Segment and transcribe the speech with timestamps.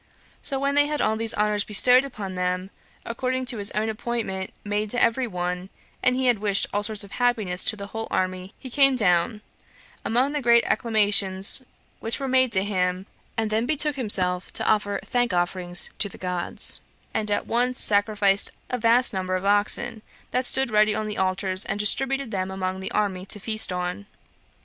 [0.41, 2.71] So when they had all these honors bestowed on them,
[3.05, 5.69] according to his own appointment made to every one,
[6.01, 9.41] and he had wished all sorts of happiness to the whole army, he came down,
[10.03, 11.61] among the great acclamations
[11.99, 13.05] which were made to him,
[13.37, 16.79] and then betook himself to offer thank offerings [to the gods],
[17.13, 21.63] and at once sacrificed a vast number of oxen, that stood ready at the altars,
[21.65, 24.07] and distributed them among the army to feast on.